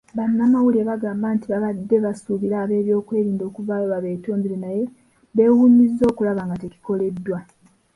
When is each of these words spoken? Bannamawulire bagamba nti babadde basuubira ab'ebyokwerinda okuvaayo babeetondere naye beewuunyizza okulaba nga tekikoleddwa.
Bannamawulire 0.17 0.83
bagamba 0.91 1.27
nti 1.35 1.45
babadde 1.51 1.95
basuubira 2.05 2.55
ab'ebyokwerinda 2.63 3.43
okuvaayo 3.49 3.85
babeetondere 3.93 4.57
naye 4.63 4.83
beewuunyizza 5.35 6.03
okulaba 6.11 6.41
nga 6.45 6.55
tekikoleddwa. 6.61 7.39